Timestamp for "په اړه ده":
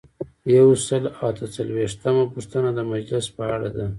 3.35-3.85